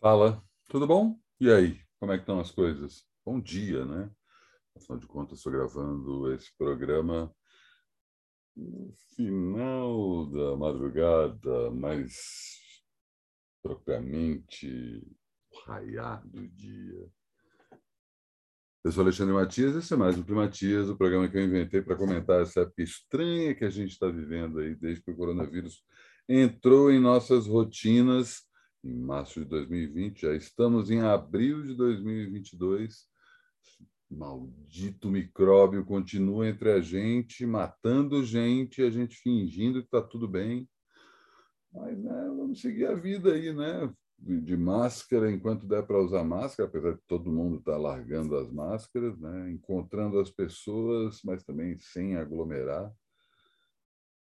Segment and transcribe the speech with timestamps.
[0.00, 1.18] Fala, tudo bom?
[1.40, 3.04] E aí, como é que estão as coisas?
[3.26, 4.08] Bom dia, né?
[4.76, 7.34] Afinal de contas, estou gravando esse programa
[8.56, 12.14] no final da madrugada, mais
[13.60, 15.04] propriamente
[15.66, 17.10] raiar do dia.
[18.84, 21.96] Eu sou Alexandre Matias, esse é mais um Primatias, o programa que eu inventei para
[21.96, 25.82] comentar essa época estranha que a gente está vivendo aí desde que o coronavírus
[26.28, 28.47] entrou em nossas rotinas
[28.84, 33.06] em março de 2020, já estamos em abril de 2022.
[34.10, 40.68] Maldito micróbio continua entre a gente, matando gente, a gente fingindo que está tudo bem.
[41.72, 43.92] Mas né, vamos seguir a vida aí, né?
[44.18, 48.50] De máscara, enquanto der para usar máscara, apesar de todo mundo estar tá largando as
[48.50, 49.50] máscaras, né?
[49.50, 52.92] encontrando as pessoas, mas também sem aglomerar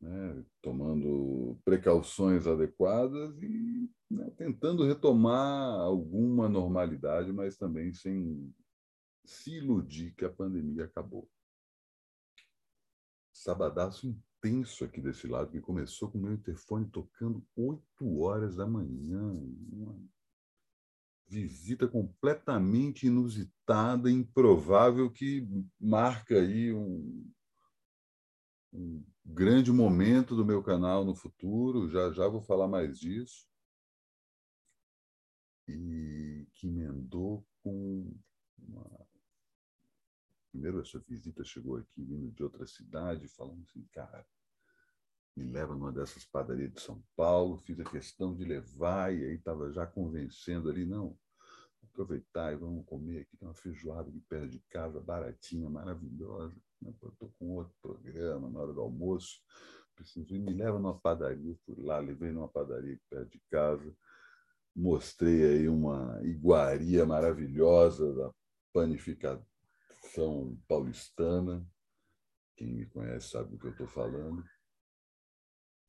[0.00, 8.54] né, tomando precauções adequadas e né, tentando retomar alguma normalidade, mas também sem
[9.24, 11.28] se iludir que a pandemia acabou.
[13.32, 18.66] Sabadaço intenso aqui desse lado, que começou com o meu interfone tocando 8 horas da
[18.66, 19.32] manhã.
[19.72, 19.98] Uma
[21.28, 25.46] visita completamente inusitada, improvável, que
[25.78, 27.30] marca aí um,
[28.72, 33.46] um grande momento do meu canal no futuro, já já vou falar mais disso.
[35.66, 38.14] E que emendou com
[38.58, 39.06] uma...
[40.50, 44.26] Primeiro, essa visita chegou aqui vindo de outra cidade, falando assim, cara,
[45.36, 49.34] me leva numa dessas padarias de São Paulo, fiz a questão de levar, e aí
[49.34, 51.16] estava já convencendo ali, não,
[51.82, 56.60] aproveitar e vamos comer aqui, tem uma feijoada aqui perto de casa, baratinha, maravilhosa.
[56.80, 56.90] Né?
[56.90, 59.40] Estou com outro programa na hora do almoço,
[59.94, 63.96] preciso ir, me leva numa padaria, fui lá, levei numa padaria perto de casa,
[64.74, 68.32] mostrei aí uma iguaria maravilhosa da
[68.72, 69.44] panificação
[70.68, 71.66] paulistana,
[72.56, 74.44] quem me conhece sabe do que eu estou falando.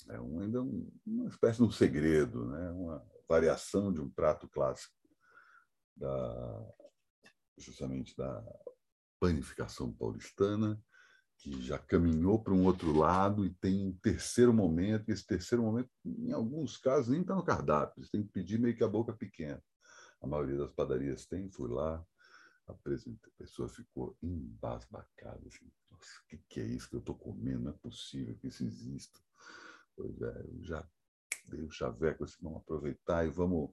[0.10, 2.72] É um, ainda um, uma espécie de um segredo, né?
[2.72, 4.96] uma variação de um prato clássico
[5.96, 6.74] da,
[7.58, 8.44] justamente da
[9.20, 10.82] panificação paulistana,
[11.38, 15.64] que já caminhou para um outro lado e tem um terceiro momento, e esse terceiro
[15.64, 18.88] momento, em alguns casos, nem está no cardápio, você tem que pedir meio que a
[18.88, 19.64] boca pequena.
[20.22, 22.06] A maioria das padarias tem, fui lá,
[22.68, 22.74] a
[23.38, 27.64] pessoa ficou embasbacada, assim, nossa, o que, que é isso que eu estou comendo?
[27.64, 29.20] Não é possível que isso exista.
[29.96, 30.88] Pois é, eu já
[31.46, 33.72] dei o chaveco assim, vamos aproveitar e vamos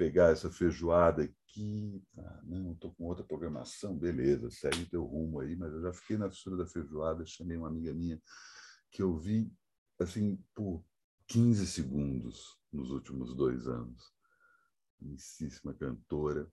[0.00, 2.02] pegar essa feijoada aqui.
[2.16, 6.16] Ah, não, estou com outra programação, beleza, segue teu rumo aí, mas eu já fiquei
[6.16, 8.18] na fissura da feijoada, chamei uma amiga minha
[8.90, 9.52] que eu vi
[9.98, 10.82] assim por
[11.26, 14.02] 15 segundos nos últimos dois anos.
[15.02, 16.50] Amicíssima cantora.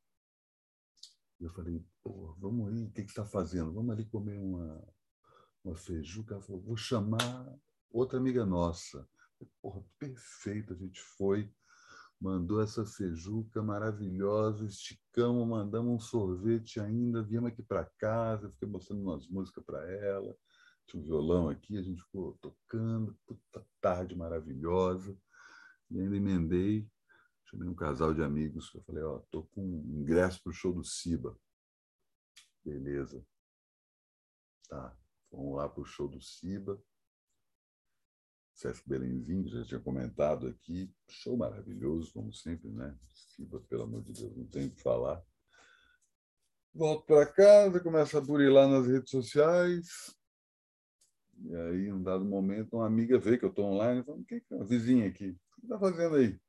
[1.39, 3.71] Eu falei, pô, vamos aí, o que, você está fazendo?
[3.71, 4.85] Vamos ali comer uma,
[5.63, 6.37] uma feijuca.
[6.39, 7.57] Vou chamar
[7.89, 9.07] outra amiga nossa.
[9.61, 11.49] Porra, perfeito, a gente foi
[12.19, 19.03] mandou essa feijuca maravilhosa, esticamos, mandamos um sorvete ainda, viemos aqui para casa, fiquei mostrando
[19.03, 20.35] umas músicas para ela,
[20.87, 25.17] tinha um violão aqui, a gente ficou tocando, puta tarde maravilhosa,
[25.91, 26.89] e ainda emendei,
[27.45, 30.83] chamei um casal de amigos, eu falei, ó, tô com ingresso para o show do
[30.83, 31.37] Siba.
[32.63, 33.25] Beleza.
[34.67, 34.97] Tá,
[35.31, 36.81] vamos lá para o show do Siba.
[38.57, 40.91] Sesc Belenzinho, já tinha comentado aqui.
[41.07, 42.97] Show maravilhoso, como sempre, né?
[43.13, 45.23] Siba, pelo amor de Deus, não tem o que falar.
[46.73, 50.15] Volto para casa, começo a burilar nas redes sociais.
[51.39, 54.17] E aí, em um dado momento, uma amiga vê que eu estou online e fala:
[54.17, 55.29] o que é uma vizinha aqui?
[55.29, 56.39] O que está fazendo aí?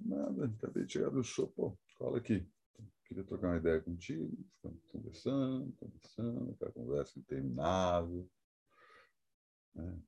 [0.00, 2.48] Nada, acabei de chegar do show, pô, cola aqui.
[3.04, 4.30] Queria trocar uma ideia contigo.
[4.54, 8.30] Ficamos conversando, conversando, aquela conversa interminável.
[9.74, 9.98] Né?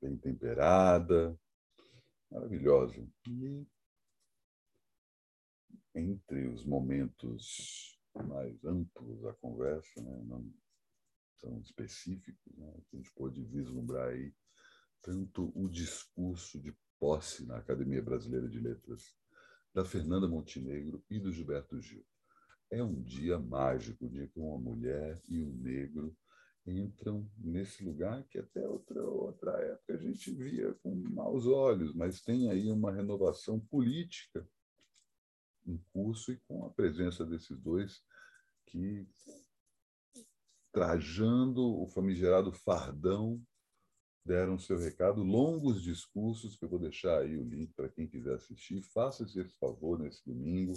[0.00, 1.38] Bem temperada,
[2.30, 3.06] maravilhosa.
[3.28, 3.66] E
[5.94, 10.52] entre os momentos mais amplos da conversa, né, não
[11.40, 14.32] tão específicos, né, a gente pôde vislumbrar aí
[15.02, 19.14] tanto o discurso de posse na Academia Brasileira de Letras
[19.74, 22.04] da Fernanda Montenegro e do Gilberto Gil.
[22.70, 26.16] É um dia mágico, um dia que uma mulher e um negro
[26.66, 32.22] entram nesse lugar que até outra, outra época a gente via com maus olhos, mas
[32.22, 34.48] tem aí uma renovação política
[35.66, 38.02] em curso e com a presença desses dois
[38.66, 39.06] que
[40.72, 43.40] trajando o famigerado fardão
[44.24, 48.34] deram seu recado, longos discursos, que eu vou deixar aí o link para quem quiser
[48.34, 48.82] assistir.
[48.82, 50.72] Faça esse favor nesse domingo.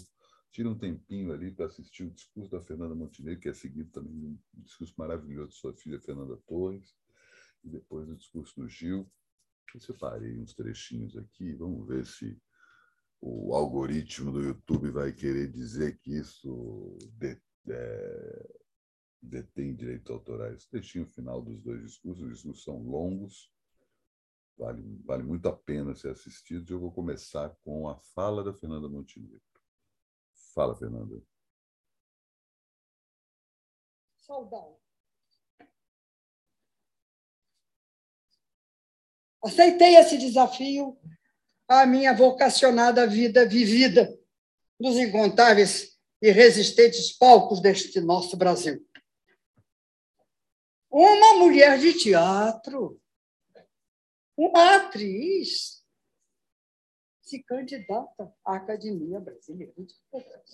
[0.51, 4.13] Tira um tempinho ali para assistir o discurso da Fernanda Montenegro, que é seguido também
[4.13, 6.95] de um discurso maravilhoso de sua filha Fernanda Torres,
[7.63, 9.09] e depois o discurso do Gil.
[9.73, 12.39] Eu separei uns trechinhos aqui, vamos ver se
[13.19, 16.97] o algoritmo do YouTube vai querer dizer que isso
[17.69, 18.57] é,
[19.21, 20.65] detém direitos autorais.
[20.65, 23.51] Trechinho final dos dois discursos, os discursos são longos,
[24.57, 26.71] vale, vale muito a pena ser assistido.
[26.71, 29.41] Eu vou começar com a fala da Fernanda Montenegro.
[30.57, 31.21] Fala, Fernanda.
[34.15, 34.75] Saudade.
[39.43, 40.99] Aceitei esse desafio
[41.67, 44.19] à minha vocacionada vida vivida
[44.79, 48.83] nos incontáveis e resistentes palcos deste nosso Brasil.
[50.89, 52.99] Uma mulher de teatro,
[54.35, 55.76] uma atriz,
[57.27, 60.51] se candidata à Academia Brasileira de Letras.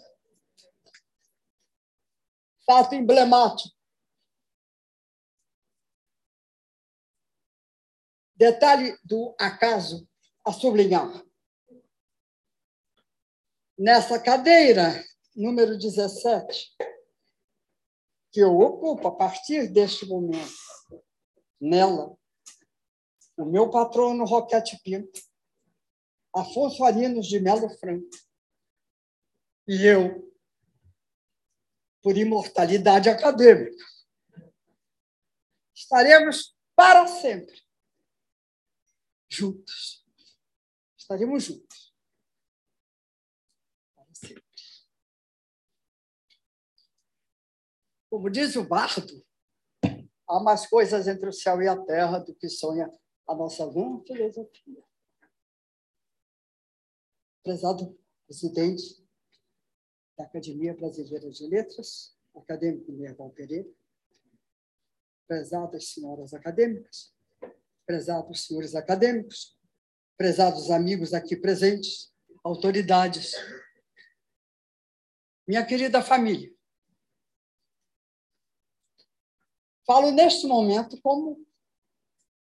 [2.66, 3.78] Fato emblemático.
[8.36, 10.10] Detalhe do acaso
[10.44, 11.24] a sublinhar.
[13.78, 15.04] Nessa cadeira,
[15.36, 16.76] número 17,
[18.32, 20.56] que eu ocupo a partir deste momento,
[21.62, 22.18] nela,
[23.38, 25.33] o meu patrono Roquete Pinto,
[26.36, 28.10] Afonso Arinos de Melo Franco
[29.68, 30.34] e eu,
[32.02, 33.86] por imortalidade acadêmica,
[35.74, 37.64] estaremos para sempre
[39.30, 40.04] juntos.
[40.98, 41.94] Estaremos juntos.
[43.96, 44.44] Para sempre.
[48.10, 49.26] Como diz o bardo,
[50.28, 52.92] há mais coisas entre o céu e a terra do que sonha
[53.28, 54.84] a nossa vã filosofia.
[57.44, 59.06] Prezado presidente
[60.18, 63.70] da Academia Brasileira de Letras, acadêmico Nerval Pereira,
[65.28, 67.14] prezadas senhoras acadêmicas,
[67.86, 69.60] prezados senhores acadêmicos,
[70.16, 72.14] prezados amigos aqui presentes,
[72.46, 73.34] autoridades,
[75.46, 76.50] minha querida família.
[79.86, 81.46] Falo neste momento como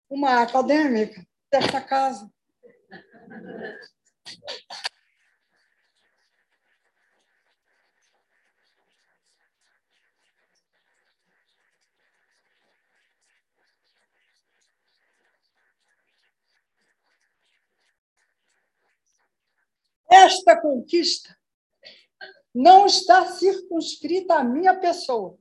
[0.09, 2.33] uma acadêmica desta casa.
[20.09, 21.37] Esta conquista
[22.53, 25.37] não está circunscrita à minha pessoa.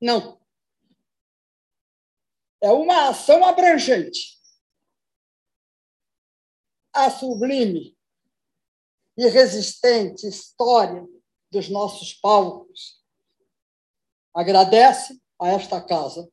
[0.00, 0.38] Não.
[2.60, 4.35] É uma ação abrangente.
[6.98, 7.94] A sublime
[9.18, 11.06] e resistente história
[11.50, 13.04] dos nossos palcos
[14.34, 16.26] agradece a esta casa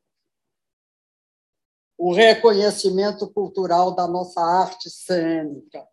[1.97, 5.85] o reconhecimento cultural da nossa arte cênica.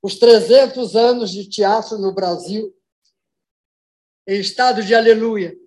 [0.00, 2.72] Os 300 anos de teatro no Brasil,
[4.28, 5.58] em estado de aleluia,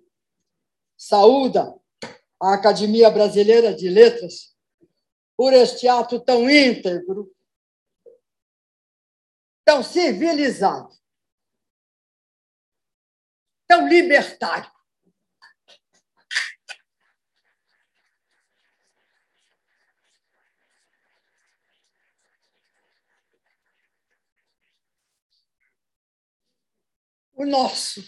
[0.96, 1.78] saúda
[2.40, 4.53] a Academia Brasileira de Letras
[5.44, 7.30] por este ato tão íntegro,
[9.62, 10.88] tão civilizado,
[13.66, 14.72] tão libertário.
[27.34, 28.00] O nosso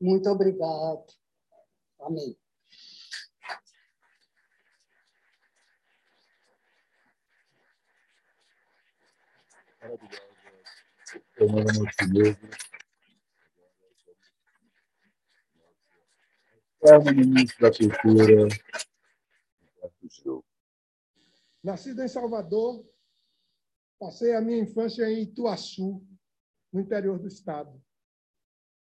[0.00, 1.06] muito obrigado.
[2.00, 2.41] Amém.
[9.82, 10.22] Maravilhosa.
[11.78, 12.48] Montenegro.
[16.78, 18.48] Forma ministro da Cultura.
[21.62, 22.84] Nascido em Salvador,
[23.98, 26.04] passei a minha infância em Ituaçu,
[26.72, 27.80] no interior do estado.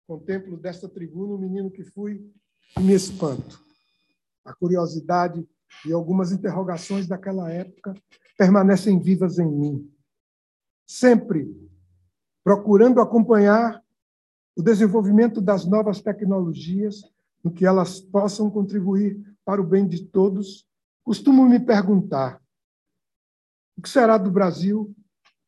[0.06, 2.32] Contemplo desta tribuna o menino que fui
[2.76, 3.60] e me espanto.
[4.44, 5.46] A curiosidade
[5.84, 7.94] e algumas interrogações daquela época
[8.36, 9.97] permanecem vivas em mim.
[10.88, 11.54] Sempre
[12.42, 13.84] procurando acompanhar
[14.56, 17.02] o desenvolvimento das novas tecnologias,
[17.44, 20.66] no que elas possam contribuir para o bem de todos,
[21.04, 22.42] costumo me perguntar:
[23.76, 24.94] o que será do Brasil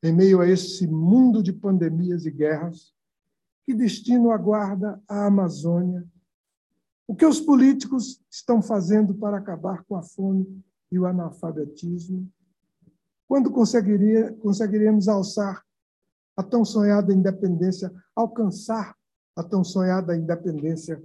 [0.02, 2.94] em meio a esse mundo de pandemias e guerras?
[3.64, 6.06] Que destino aguarda a Amazônia?
[7.06, 12.30] O que os políticos estão fazendo para acabar com a fome e o analfabetismo?
[13.30, 15.64] Quando conseguiria, conseguiremos alçar
[16.37, 18.96] a tão sonhada independência, alcançar
[19.37, 21.00] a tão sonhada independência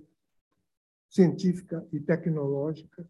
[1.08, 3.08] científica e tecnológica?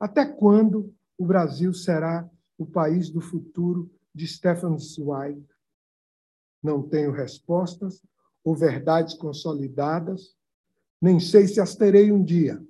[0.00, 2.28] Até quando o Brasil será
[2.58, 5.46] o país do futuro de Stefan Zweig?
[6.60, 8.02] Não tenho respostas
[8.42, 10.34] ou verdades consolidadas,
[11.00, 12.60] nem sei se as terei um dia.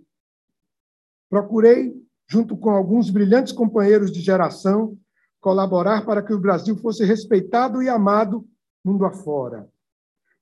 [1.30, 4.99] Procurei, junto com alguns brilhantes companheiros de geração,
[5.40, 8.46] colaborar para que o Brasil fosse respeitado e amado
[8.84, 9.68] mundo afora.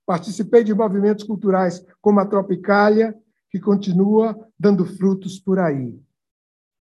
[0.05, 3.17] Participei de movimentos culturais como a Tropicália,
[3.49, 5.99] que continua dando frutos por aí.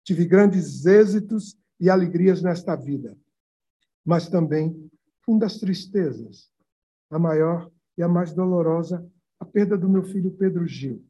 [0.05, 3.17] Tive grandes êxitos e alegrias nesta vida,
[4.05, 4.91] mas também
[5.25, 6.51] fundas tristezas.
[7.11, 9.05] A maior e a mais dolorosa,
[9.39, 11.05] a perda do meu filho Pedro Gil.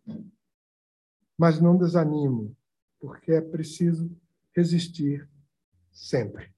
[1.38, 2.56] Mas não desanimo,
[2.98, 4.10] porque é preciso
[4.54, 5.28] resistir
[5.92, 6.55] sempre.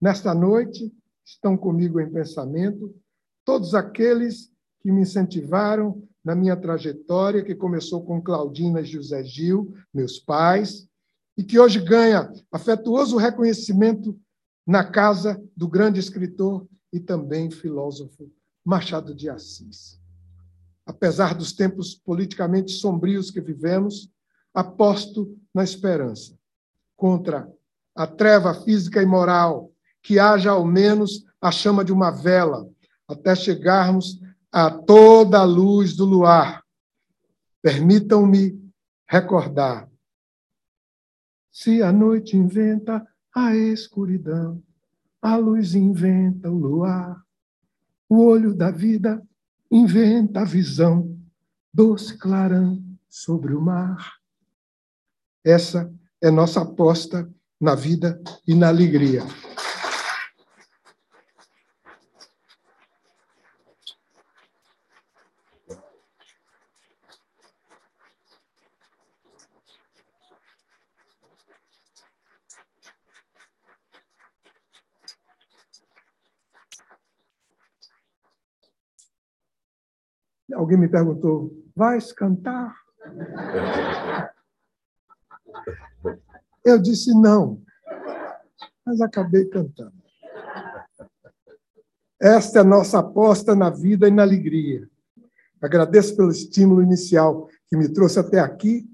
[0.00, 0.92] Nesta noite,
[1.24, 2.94] estão comigo em pensamento
[3.44, 9.74] todos aqueles que me incentivaram na minha trajetória, que começou com Claudina e José Gil,
[9.92, 10.88] meus pais,
[11.36, 14.18] e que hoje ganha afetuoso reconhecimento
[14.66, 18.30] na casa do grande escritor e também filósofo
[18.64, 19.98] Machado de Assis.
[20.86, 24.10] Apesar dos tempos politicamente sombrios que vivemos,
[24.52, 26.38] aposto na esperança.
[26.96, 27.50] Contra
[27.94, 29.69] a treva física e moral,
[30.02, 32.68] que haja ao menos a chama de uma vela,
[33.08, 34.20] até chegarmos
[34.52, 36.62] a toda a luz do luar.
[37.62, 38.58] Permitam-me
[39.08, 39.88] recordar.
[41.50, 44.62] Se a noite inventa a escuridão,
[45.20, 47.22] a luz inventa o luar.
[48.08, 49.22] O olho da vida
[49.70, 51.16] inventa a visão,
[51.72, 54.14] doce clarão sobre o mar.
[55.44, 57.30] Essa é nossa aposta
[57.60, 59.22] na vida e na alegria.
[80.54, 82.74] Alguém me perguntou: vais cantar?
[86.64, 87.62] Eu disse não,
[88.84, 90.00] mas acabei cantando.
[92.20, 94.88] Esta é a nossa aposta na vida e na alegria.
[95.60, 98.86] Agradeço pelo estímulo inicial que me trouxe até aqui,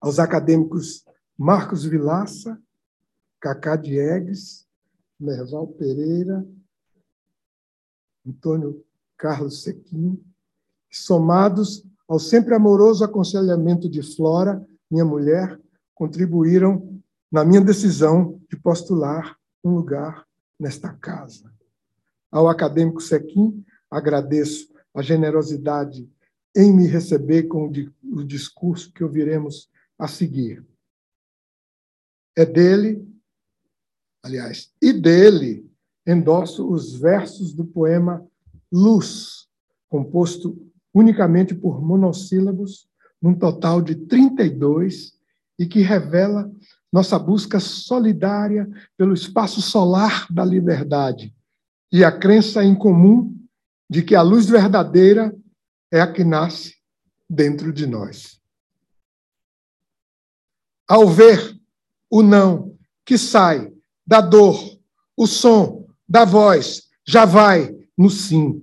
[0.00, 1.04] aos acadêmicos
[1.36, 2.60] Marcos Vilaça,
[3.40, 4.66] Cacá Diegues,
[5.18, 6.46] Merval Pereira,
[8.26, 8.84] Antônio
[9.24, 10.22] Carlos Sequim,
[10.92, 15.58] somados ao sempre amoroso aconselhamento de Flora, minha mulher,
[15.94, 17.00] contribuíram
[17.32, 20.26] na minha decisão de postular um lugar
[20.60, 21.50] nesta casa.
[22.30, 26.06] Ao acadêmico Sequim, agradeço a generosidade
[26.54, 30.62] em me receber com o discurso que ouviremos a seguir.
[32.36, 33.02] É dele,
[34.22, 35.66] aliás, e dele
[36.06, 38.22] endosso os versos do poema
[38.76, 39.46] Luz,
[39.88, 40.60] composto
[40.92, 42.88] unicamente por monossílabos,
[43.22, 45.14] num total de 32,
[45.56, 46.50] e que revela
[46.92, 51.34] nossa busca solidária pelo espaço solar da liberdade
[51.92, 53.36] e a crença em comum
[53.88, 55.34] de que a luz verdadeira
[55.92, 56.74] é a que nasce
[57.28, 58.40] dentro de nós.
[60.88, 61.56] Ao ver
[62.10, 63.72] o não que sai
[64.06, 64.56] da dor,
[65.16, 68.60] o som da voz já vai no sim,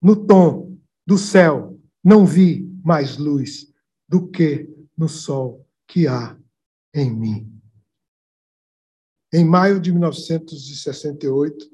[0.00, 3.72] no tom do céu, não vi mais luz
[4.08, 6.36] do que no sol que há
[6.94, 7.52] em mim.
[9.32, 11.70] Em maio de 1968,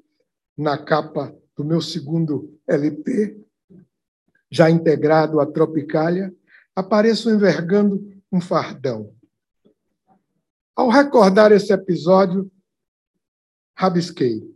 [0.57, 3.39] na capa do meu segundo LP,
[4.51, 6.35] já integrado à Tropicália,
[6.75, 9.15] apareço envergando um fardão.
[10.75, 12.51] Ao recordar esse episódio,
[13.77, 14.52] rabisquei.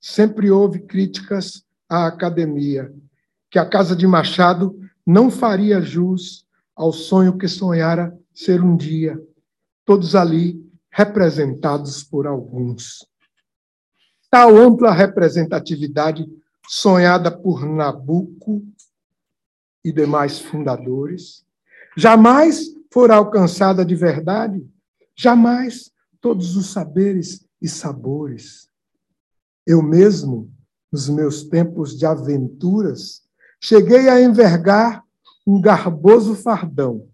[0.00, 2.92] Sempre houve críticas à academia,
[3.50, 9.20] que a casa de Machado não faria jus ao sonho que sonhara ser um dia,
[9.84, 13.04] todos ali representados por alguns.
[14.30, 16.26] Tal ampla representatividade
[16.68, 18.62] sonhada por Nabucco
[19.84, 21.44] e demais fundadores,
[21.96, 24.64] jamais fora alcançada de verdade,
[25.16, 25.90] jamais
[26.20, 28.67] todos os saberes e sabores
[29.68, 30.50] eu mesmo,
[30.90, 33.20] nos meus tempos de aventuras,
[33.60, 35.04] cheguei a envergar
[35.46, 37.06] um garboso fardão,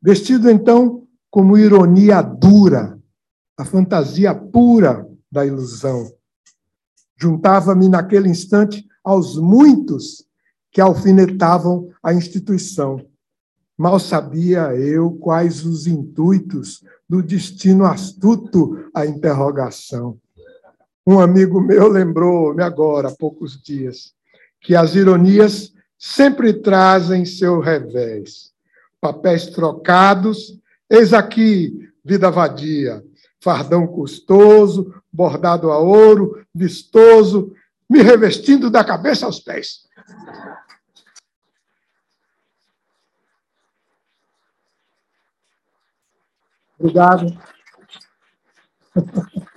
[0.00, 2.98] vestido então como ironia dura,
[3.54, 6.10] a fantasia pura da ilusão.
[7.20, 10.24] Juntava-me naquele instante aos muitos
[10.72, 13.04] que alfinetavam a instituição.
[13.76, 20.18] Mal sabia eu quais os intuitos do destino astuto à interrogação.
[21.10, 24.14] Um amigo meu lembrou-me agora, há poucos dias,
[24.60, 28.52] que as ironias sempre trazem seu revés.
[29.00, 30.56] Papéis trocados,
[30.88, 33.04] eis aqui, vida vadia,
[33.40, 37.52] fardão custoso, bordado a ouro, vistoso,
[37.88, 39.88] me revestindo da cabeça aos pés.
[46.78, 47.36] Obrigado.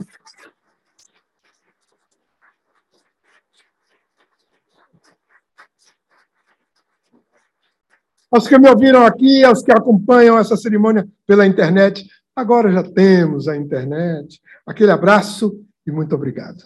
[8.34, 13.48] Aos que me ouviram aqui, aos que acompanham essa cerimônia pela internet, agora já temos
[13.48, 14.42] a internet.
[14.66, 16.64] Aquele abraço e muito obrigado.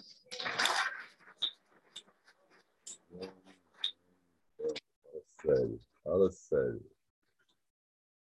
[5.48, 6.86] sério, fala sério.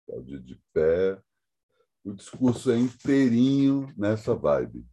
[0.04, 1.18] Aplaudir de pé.
[2.04, 4.86] O discurso é inteirinho nessa vibe.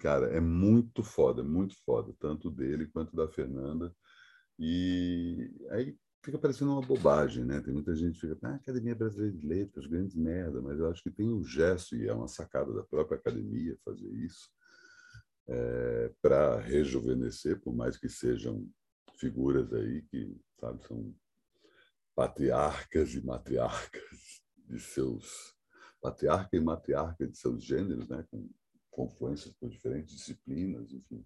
[0.00, 3.94] Cara, é muito foda, muito foda, tanto dele quanto da Fernanda.
[4.58, 5.96] E aí
[6.26, 7.60] fica parecendo uma bobagem, né?
[7.60, 11.00] Tem muita gente que fica, ah, Academia Brasileira de Letras, grandes merda, mas eu acho
[11.00, 14.50] que tem um gesto, e é uma sacada da própria academia fazer isso,
[15.46, 18.68] é, para rejuvenescer, por mais que sejam
[19.20, 21.14] figuras aí que, sabe, são
[22.12, 25.54] patriarcas e matriarcas de seus
[26.02, 28.50] patriarca e matriarca de seus gêneros, né, com
[28.90, 31.24] confluências por diferentes disciplinas, enfim,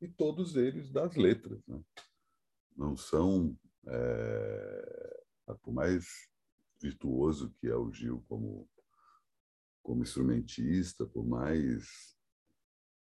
[0.00, 1.80] e todos eles das letras, né?
[2.76, 5.22] não são é,
[5.62, 6.06] por mais
[6.80, 8.68] virtuoso que é o Gil como
[9.82, 12.16] como instrumentista, por mais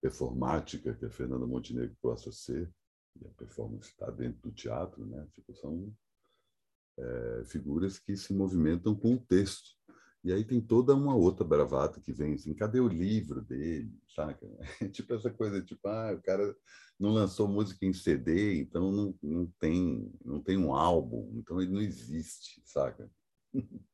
[0.01, 2.73] performática que a Fernanda Montenegro possa ser,
[3.21, 5.27] e a performance está dentro do teatro, né?
[5.35, 5.93] Tipo, são
[6.97, 9.77] é, figuras que se movimentam com o texto.
[10.23, 14.45] E aí tem toda uma outra bravata que vem assim, cadê o livro dele, saca?
[14.91, 16.55] tipo essa coisa, tipo, ah, o cara
[16.99, 21.71] não lançou música em CD, então não, não, tem, não tem um álbum, então ele
[21.71, 23.09] não existe, saca?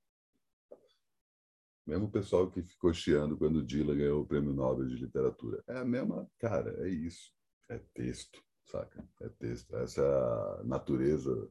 [1.86, 5.64] Mesmo o pessoal que ficou chiando quando Dylan ganhou o Prêmio Nobel de Literatura.
[5.68, 7.32] É a mesma, cara, é isso.
[7.70, 9.08] É texto, saca?
[9.22, 9.76] É texto.
[9.76, 11.48] Essa é a natureza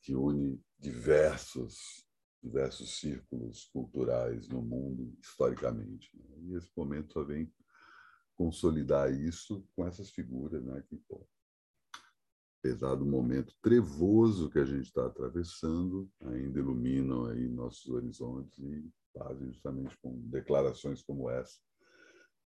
[0.00, 2.08] que une diversos
[2.42, 6.10] diversos círculos culturais no mundo historicamente.
[6.16, 6.36] Né?
[6.42, 7.52] E esse momento só vem
[8.34, 10.82] consolidar isso com essas figuras, né?
[10.88, 11.26] Que, pô,
[12.58, 18.90] apesar do momento trevoso que a gente está atravessando, ainda iluminam aí nossos horizontes e
[19.12, 21.58] fazem justamente com declarações como essa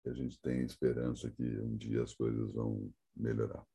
[0.04, 3.66] que a gente tem esperança que um dia as coisas vão melhorar.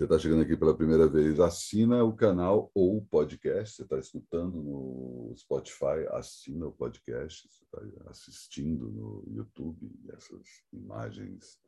[0.00, 3.76] Você está chegando aqui pela primeira vez, assina o canal ou o podcast.
[3.76, 7.46] Você está escutando no Spotify, assina o podcast.
[7.46, 11.58] Você está assistindo no YouTube essas imagens.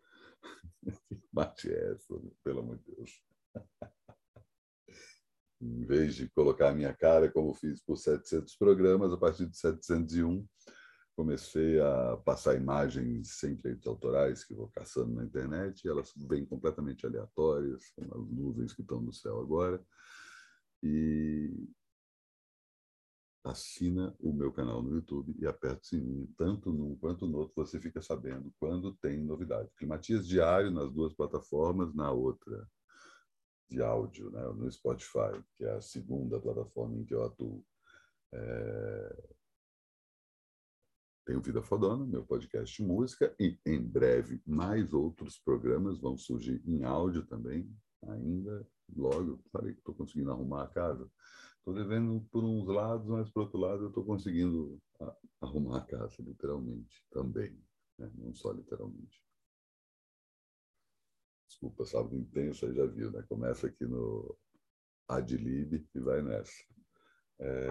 [1.58, 3.22] que é essa, pelo amor de Deus?
[5.60, 9.58] em vez de colocar a minha cara, como fiz por 700 programas, a partir de
[9.58, 10.48] 701
[11.14, 17.06] comecei a passar imagens sem direitos autorais que vou caçando na internet, elas vêm completamente
[17.06, 19.82] aleatórias, como as nuvens que estão no céu agora.
[20.82, 21.68] E
[23.44, 27.54] assina o meu canal no YouTube e aperta o sininho, tanto num quanto no outro,
[27.56, 29.70] você fica sabendo quando tem novidade.
[29.76, 32.68] Climatias diário nas duas plataformas, na outra
[33.68, 37.64] de áudio, né, no Spotify, que é a segunda plataforma em que eu atuo.
[38.32, 39.41] É
[41.24, 46.62] tenho Vida Fodona, meu podcast de música, e em breve mais outros programas vão surgir
[46.66, 47.70] em áudio também,
[48.08, 48.66] ainda.
[48.94, 51.10] Logo, falei que estou conseguindo arrumar a casa.
[51.58, 54.82] Estou devendo por uns lados, mas por outro lado eu estou conseguindo
[55.40, 57.56] arrumar a casa, literalmente, também.
[57.98, 58.10] Né?
[58.16, 59.22] Não só literalmente.
[61.48, 63.22] Desculpa, sábado intenso, aí já viu, né?
[63.28, 64.36] Começa aqui no
[65.06, 66.64] Adlib e vai nessa.
[67.38, 67.68] É...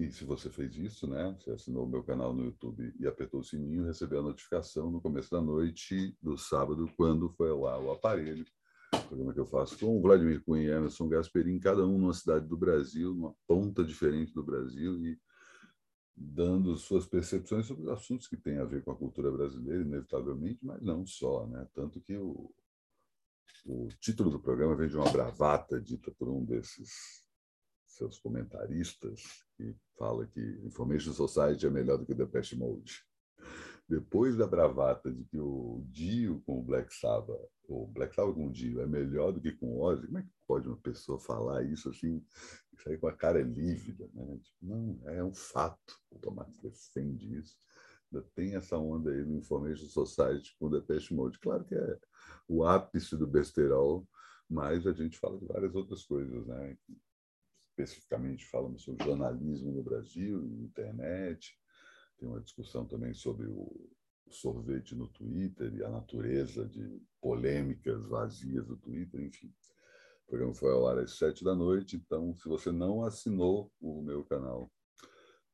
[0.00, 1.36] E se você fez isso, né?
[1.38, 4.98] Você assinou o meu canal no YouTube e apertou o sininho, recebeu a notificação no
[4.98, 8.46] começo da noite do sábado, quando foi lá o aparelho.
[8.94, 12.14] O programa que eu faço com o Vladimir Cunha e Emerson Gasperin, cada um numa
[12.14, 15.20] cidade do Brasil, numa ponta diferente do Brasil, e
[16.16, 20.64] dando suas percepções sobre os assuntos que têm a ver com a cultura brasileira, inevitavelmente,
[20.64, 21.68] mas não só, né?
[21.74, 22.50] Tanto que o,
[23.66, 27.28] o título do programa vem de uma bravata dita por um desses
[28.00, 29.22] seus comentaristas
[29.56, 33.04] que fala que Information Society é melhor do que Depeche Mode.
[33.86, 38.46] Depois da bravata de que o Dio com o Black Sabbath, ou Black Sabbath com
[38.46, 41.18] o Dio é melhor do que com o Ozzy, como é que pode uma pessoa
[41.18, 42.24] falar isso assim,
[42.86, 44.38] aí com a cara lívida, né?
[44.38, 45.98] Tipo, não, é um fato.
[46.10, 47.56] O Tomás defende isso.
[48.12, 51.38] Ainda tem essa onda aí no Information Society com o Depeche Mode.
[51.38, 51.98] Claro que é
[52.48, 54.08] o ápice do besterol,
[54.48, 56.76] mas a gente fala de várias outras coisas, né?
[57.82, 61.58] Especificamente falamos sobre jornalismo no Brasil, internet,
[62.18, 63.90] tem uma discussão também sobre o
[64.28, 69.52] sorvete no Twitter e a natureza de polêmicas vazias do Twitter, enfim.
[70.26, 74.00] O programa foi ao ar às sete da noite, então, se você não assinou o
[74.02, 74.70] meu canal,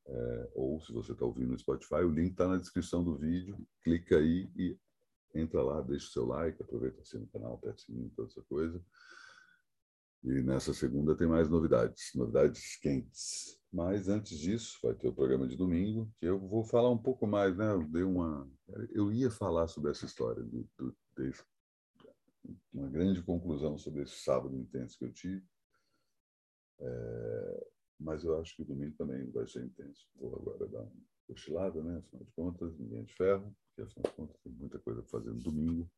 [0.06, 3.56] é, ou se você está ouvindo no Spotify, o link está na descrição do vídeo,
[3.82, 4.78] clica aí e
[5.34, 8.42] entra lá, deixa o seu like, aproveita, assina o canal, aperta o sininho, toda essa
[8.42, 8.84] coisa.
[10.26, 13.56] E nessa segunda tem mais novidades, novidades quentes.
[13.72, 17.28] Mas antes disso, vai ter o programa de domingo, que eu vou falar um pouco
[17.28, 17.70] mais, né?
[17.70, 18.50] Eu dei uma,
[18.90, 20.96] eu ia falar sobre essa história do, do
[22.72, 25.44] uma grande conclusão sobre esse sábado intenso que eu tive.
[26.80, 27.66] É,
[27.98, 30.08] mas eu acho que o domingo também vai ser intenso.
[30.16, 30.92] Vou agora dar uma
[31.28, 31.98] cochilada, né?
[31.98, 35.10] Afinal de contas, ninguém é de ferro, porque afinal de contas tem muita coisa para
[35.10, 35.88] fazer no domingo.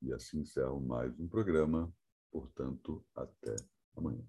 [0.00, 1.92] E assim encerro mais um programa.
[2.34, 3.54] Portanto, até
[3.96, 4.24] amanhã.